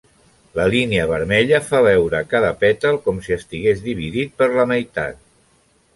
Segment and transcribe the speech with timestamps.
[0.59, 5.25] La línia vermella fa veure a cada pètal com si estigués dividit per la meitat.